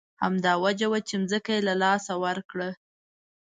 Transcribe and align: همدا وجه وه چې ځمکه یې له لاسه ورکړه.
همدا 0.23 0.53
وجه 0.65 0.87
وه 0.91 0.99
چې 1.07 1.15
ځمکه 1.29 1.51
یې 1.55 1.61
له 1.67 1.73
لاسه 1.83 2.13
ورکړه. 2.25 2.69